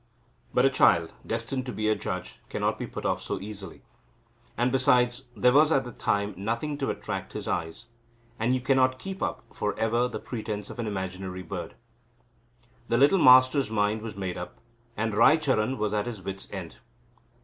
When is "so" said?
3.21-3.39